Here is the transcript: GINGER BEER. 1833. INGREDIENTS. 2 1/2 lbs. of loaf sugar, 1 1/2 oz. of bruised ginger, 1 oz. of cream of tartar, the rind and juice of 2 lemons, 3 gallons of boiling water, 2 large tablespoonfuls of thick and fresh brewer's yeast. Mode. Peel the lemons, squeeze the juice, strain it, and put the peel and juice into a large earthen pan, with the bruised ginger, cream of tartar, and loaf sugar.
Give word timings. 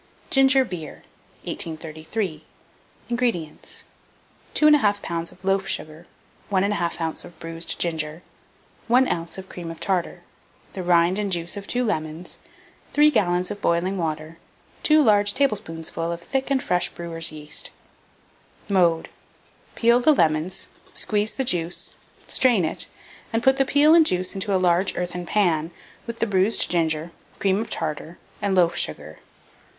GINGER 0.31 0.65
BEER. 0.65 1.03
1833. 1.43 2.43
INGREDIENTS. 3.09 3.83
2 4.55 4.65
1/2 4.65 4.81
lbs. 4.99 5.31
of 5.31 5.45
loaf 5.45 5.67
sugar, 5.67 6.07
1 6.49 6.63
1/2 6.63 6.99
oz. 6.99 7.23
of 7.23 7.37
bruised 7.37 7.77
ginger, 7.77 8.23
1 8.87 9.07
oz. 9.09 9.37
of 9.37 9.47
cream 9.47 9.69
of 9.69 9.79
tartar, 9.79 10.23
the 10.73 10.81
rind 10.81 11.19
and 11.19 11.31
juice 11.31 11.55
of 11.55 11.67
2 11.67 11.83
lemons, 11.85 12.39
3 12.93 13.11
gallons 13.11 13.51
of 13.51 13.61
boiling 13.61 13.95
water, 13.95 14.39
2 14.81 15.03
large 15.03 15.35
tablespoonfuls 15.35 16.13
of 16.15 16.19
thick 16.19 16.49
and 16.49 16.63
fresh 16.63 16.89
brewer's 16.89 17.31
yeast. 17.31 17.69
Mode. 18.67 19.07
Peel 19.75 19.99
the 19.99 20.15
lemons, 20.15 20.67
squeeze 20.93 21.35
the 21.35 21.43
juice, 21.45 21.95
strain 22.25 22.65
it, 22.65 22.87
and 23.31 23.43
put 23.43 23.57
the 23.57 23.65
peel 23.65 23.93
and 23.93 24.03
juice 24.03 24.33
into 24.33 24.51
a 24.51 24.57
large 24.57 24.97
earthen 24.97 25.27
pan, 25.27 25.69
with 26.07 26.17
the 26.17 26.25
bruised 26.25 26.71
ginger, 26.71 27.11
cream 27.37 27.59
of 27.61 27.69
tartar, 27.69 28.17
and 28.41 28.55
loaf 28.55 28.75
sugar. 28.75 29.19